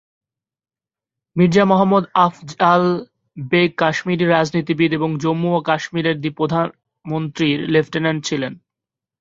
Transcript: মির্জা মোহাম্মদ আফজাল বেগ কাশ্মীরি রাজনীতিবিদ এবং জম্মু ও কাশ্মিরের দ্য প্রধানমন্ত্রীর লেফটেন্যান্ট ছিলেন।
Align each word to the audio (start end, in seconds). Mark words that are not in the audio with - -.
মির্জা 1.35 1.63
মোহাম্মদ 1.65 2.03
আফজাল 2.25 2.83
বেগ 3.37 3.69
কাশ্মীরি 3.77 4.25
রাজনীতিবিদ 4.27 4.91
এবং 4.93 5.09
জম্মু 5.23 5.49
ও 5.57 5.59
কাশ্মিরের 5.61 6.17
দ্য 6.19 6.31
প্রধানমন্ত্রীর 6.37 7.59
লেফটেন্যান্ট 7.73 8.21
ছিলেন। 8.25 8.53